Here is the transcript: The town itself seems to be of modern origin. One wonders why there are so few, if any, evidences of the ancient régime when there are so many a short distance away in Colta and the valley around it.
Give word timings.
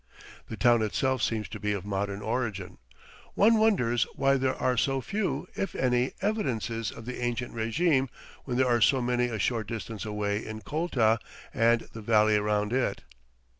The 0.47 0.57
town 0.57 0.81
itself 0.81 1.21
seems 1.21 1.47
to 1.49 1.59
be 1.59 1.73
of 1.73 1.85
modern 1.85 2.23
origin. 2.23 2.79
One 3.35 3.57
wonders 3.59 4.07
why 4.15 4.37
there 4.37 4.55
are 4.55 4.75
so 4.75 4.99
few, 4.99 5.47
if 5.53 5.75
any, 5.75 6.13
evidences 6.23 6.89
of 6.89 7.05
the 7.05 7.21
ancient 7.21 7.53
régime 7.53 8.09
when 8.43 8.57
there 8.57 8.67
are 8.67 8.81
so 8.81 8.99
many 8.99 9.25
a 9.25 9.37
short 9.37 9.67
distance 9.67 10.03
away 10.03 10.43
in 10.43 10.61
Colta 10.61 11.19
and 11.53 11.81
the 11.93 12.01
valley 12.01 12.35
around 12.35 12.73
it. 12.73 13.03